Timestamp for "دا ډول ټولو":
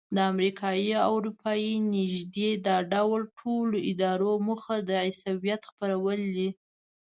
2.67-3.75